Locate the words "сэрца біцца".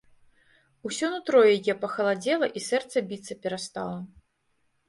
2.69-3.33